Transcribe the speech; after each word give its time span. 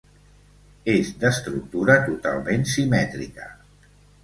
És 0.93 1.11
d'estructura 1.25 1.99
totalment 2.07 2.67
simètrica. 2.75 3.49